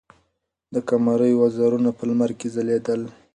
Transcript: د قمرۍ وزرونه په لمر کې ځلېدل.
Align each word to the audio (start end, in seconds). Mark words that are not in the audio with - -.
د 0.73 0.75
قمرۍ 0.89 1.33
وزرونه 1.41 1.89
په 1.97 2.03
لمر 2.09 2.31
کې 2.39 2.47
ځلېدل. 2.55 3.01